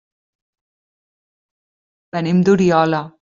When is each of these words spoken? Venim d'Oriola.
Venim 2.17 2.43
d'Oriola. 2.49 3.03